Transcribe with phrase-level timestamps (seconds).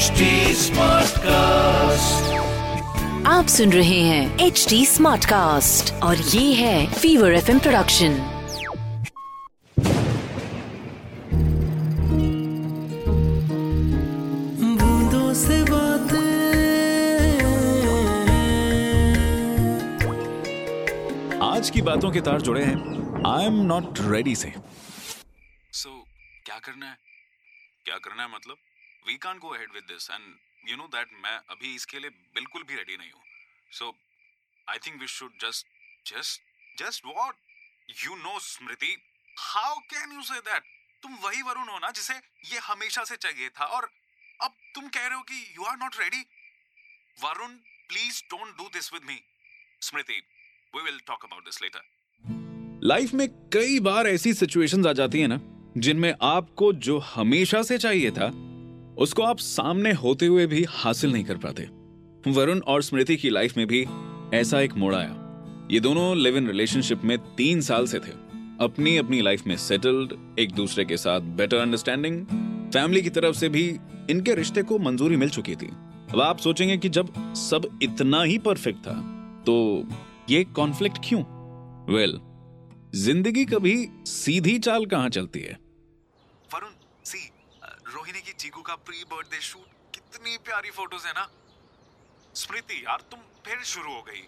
[0.00, 2.28] HD Smartcast.
[3.26, 8.14] आप सुन रहे हैं एच डी स्मार्ट कास्ट और ये है फीवर एफएम प्रोडक्शन
[14.78, 16.20] बूंदों से बातें
[21.42, 22.76] आज की बातों के तार जुड़े हैं।
[23.26, 24.54] आई एम नॉट रेडी से
[25.72, 25.94] सो। So,
[26.44, 26.96] क्या करना है?
[27.84, 28.56] क्या करना है मतलब?
[29.06, 30.34] We can go ahead with this and
[30.68, 33.22] you know that मैं अभी इसके लिए बिल्कुल भी रेडी नहीं हूँ।
[33.72, 33.98] So
[34.68, 35.66] I think we should just
[36.06, 36.42] just
[36.78, 37.34] just what
[38.04, 38.96] you know Smriti
[39.38, 40.62] how can you say that
[41.02, 42.14] तुम वही वरुण हो ना जिसे
[42.52, 43.90] ये हमेशा से चाहिए था और
[44.42, 46.20] अब तुम कह रहे हो कि you are not ready
[47.22, 47.54] Varun
[47.88, 49.20] please don't do this with me
[49.80, 50.22] Smriti
[50.76, 51.80] we will talk about this later
[52.84, 55.38] life में कई बार ऐसी सिचुएशंस आ जाती है ना,
[55.76, 58.49] जिनमें आपको जो हमेशा से चाहिए था
[59.00, 61.62] उसको आप सामने होते हुए भी हासिल नहीं कर पाते।
[62.26, 63.84] वरुण और स्मृति की लाइफ में भी
[64.34, 68.12] ऐसा एक मोड़ आया। ये दोनों लिव इन रिलेशनशिप में तीन साल से थे।
[68.60, 72.24] अपनी अपनी लाइफ में सेटल्ड एक दूसरे के साथ बेटर अंडरस्टैंडिंग
[72.72, 73.64] फैमिली की तरफ़ से भी
[74.10, 75.70] इनके रिश्ते को मंजूरी मिल चुकी थी।
[76.12, 79.00] अब आप सोचेंगे कि जब सब इतना ही परफेक्ट था
[79.46, 79.56] तो
[80.30, 81.22] ये कॉन्फ्लिक्ट क्यों?
[81.94, 85.58] वेल well, ज़िंदगी कभी सीधी चाल कहाँ चलती है?
[86.50, 86.70] वरुण
[87.04, 87.18] सी
[87.90, 91.26] रोहिणी की चीकू का प्री बर्थडे शूट, कितनी प्यारी फ़ोटोज़ है ना।
[92.34, 94.20] स्मृति, यार तुम फिर शुरू हो गई।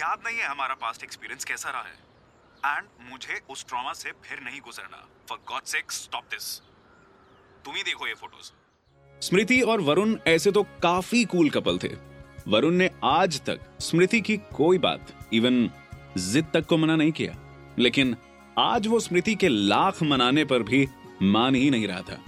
[0.00, 1.96] याद नहीं है हमारा पास्ट एक्सपीरियंस कैसा रहा है।
[2.76, 6.58] एंड मुझे उस ट्रॉमा से फिर नहीं गुजरना। For God sake stop this
[7.64, 8.52] तुम ही देखो ये फ़ोटोज़
[9.22, 11.94] स्मृति और वरुण ऐसे तो काफ़ी कूल कपल थे।
[12.48, 15.70] वरुण ने आज तक स्मृति की कोई बात इवन
[16.18, 17.34] जिद तक को मना नहीं किया।
[17.78, 18.16] लेकिन
[18.58, 20.88] आज वो स्मृति के लाख मनाने पर भी
[21.22, 22.24] मान ही नहीं रहा था।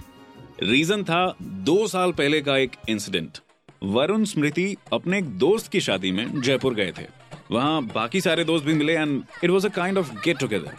[0.63, 3.37] रीजन था, दो साल पहले का एक इंसिडेंट
[3.83, 7.05] वरुण, स्मृति अपने एक दोस्त की शादी में जयपुर गए थे।
[7.51, 10.75] वहाँ बाकी सारे दोस्त भी मिले and it was a kind of get together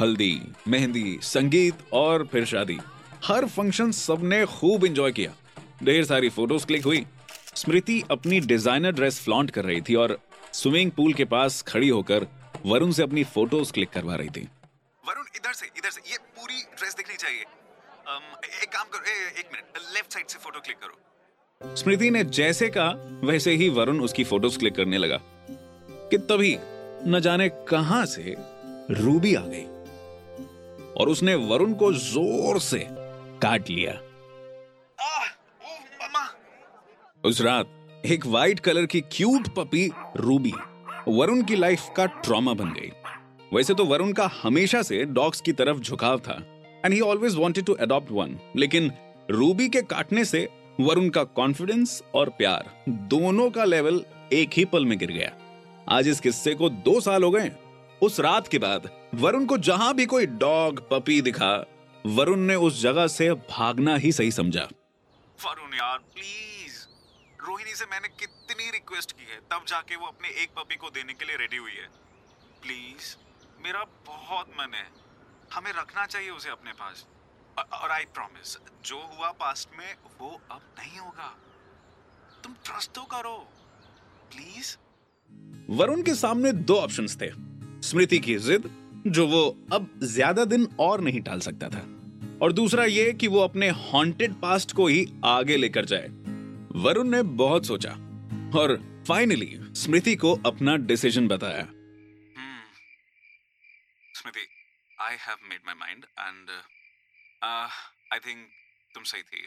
[0.00, 2.78] haldi, mehndi, sangeet और फिर शादी।
[3.24, 5.34] हर फ़ंक्शन सबने खूब एंजॉय किया।
[5.84, 7.04] ढेर सारी फ़ोटोज़ क्लिक हुई।
[7.54, 10.18] स्मृति अपनी डिज़ाइनर ड्रेस फ्लॉन्ट कर रही थी और
[10.52, 12.26] स्विमिंग पूल के पास खड़ी होकर
[12.66, 14.48] वरुण से अपनी फ़ोटोज़ क्लिक करवा रही थी।
[15.04, 17.44] वरुण, इधर से इधर से। ये पूरी ड्रेस दिखनी चाहिए।
[18.62, 22.68] एक काम करो ए, एक मिनट लेफ़्ट साइड से फ़ोटो क्लिक करो। स्मृति ने जैसे
[22.68, 25.18] कहा वैसे ही वरुण उसकी फ़ोटोज़ क्लिक करने लगा।
[26.10, 26.58] कि तभी
[27.06, 28.36] न जाने कहाँ से
[28.90, 29.64] रूबी आ गई।
[30.92, 32.86] और उसने वरुण को ज़ोर से
[33.42, 33.92] काट लिया।
[35.02, 36.28] ओह,
[37.24, 40.54] उस रात एक वाइट कलर की क्यूट पपी रूबी
[41.08, 42.90] वरुण की लाइफ का ट्रॉमा बन गई।
[43.56, 47.64] वैसे तो वरुण का हमेशा से डॉग्स की तरफ़ झुकाव था। And he always wanted
[47.64, 48.90] to adopt one लेकिन
[49.30, 50.48] रूबी के काटने से
[50.80, 55.32] वरुण का कॉन्फिडेंस और प्यार दोनों का लेवल एक ही पल में गिर गया।
[55.88, 57.50] आज इस किस्से को दो साल हो गए
[58.02, 61.52] उस रात के बाद वरुण को जहाँ भी कोई डॉग पपी दिखा,
[62.04, 64.68] वरुण ने उस जगह से भागना ही सही समझा।
[65.38, 66.78] वरुण यार प्लीज़
[67.40, 71.12] रोहिणी से मैंने कितनी रिक्वेस्ट की है, तब जाके वो अपने एक पपी को देने
[71.12, 71.88] के लिए रेडी हुई है।
[72.62, 73.14] प्लीज़
[73.64, 74.86] मेरा बहुत मन है।
[75.52, 77.06] हमें रखना चाहिए उसे अपने पास।
[77.58, 81.38] और- आई प्रॉमिस जो हुआ पास्ट में वो अब नहीं होगा।
[82.44, 83.48] तुम ट्रस्ट तो करो।
[84.32, 84.76] प्लीज़
[85.70, 87.30] वरुण के सामने दो ऑप्शंस थे।
[87.88, 91.80] स्मृति की जिद जो वो अब ज़्यादा दिन और नहीं टाल सकता था।
[92.42, 96.08] और दूसरा ये कि वो अपने हॉन्टेड पास्ट को ही आगे लेकर जाए।
[96.80, 97.90] वरुण ने बहुत सोचा।
[98.58, 101.62] और फाइनली स्मृति को अपना डिसीज़न बताया।
[104.14, 104.46] Smriti
[105.00, 106.50] I have made my mind and
[108.12, 108.46] I think
[108.94, 109.46] तुम सही थी।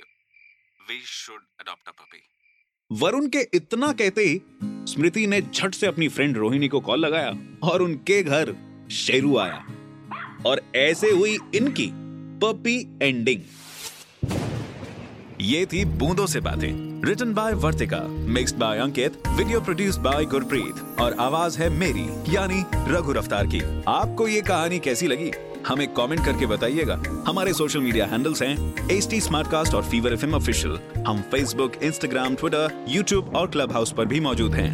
[0.90, 2.22] We should adopt a puppy
[2.92, 4.42] Varun के इतना कहते ही
[4.94, 7.32] स्मृति ने झट से अपनी फ्रेंड रोहिणी को कॉल लगाया
[7.64, 8.54] और उनके घर
[8.92, 9.66] शेरू आया।
[10.46, 11.90] और ऐसे हुई इनकी
[12.44, 13.44] पपी एंडिंग
[15.42, 18.00] ये थी बूंदों से बातें। Written by Vartika
[18.34, 21.00] mixed by Ankit video produced by Gurpreet.
[21.02, 22.06] और आवाज़ है मेरी,
[22.36, 25.32] यानी रघु रफ्तार की। आपको ये कहानी कैसी लगी?
[25.68, 29.20] हमें कमेंट करके बताइएगा। हमारे सोशल मीडिया हैंडल्स हैं एस टी
[29.76, 34.56] और फीवर एफ़ ऑफिशियल हम फेसबुक इंस्टाग्राम ट्विटर यूट्यूब और क्लब हाउस पर भी मौजूद
[34.56, 34.74] हैं।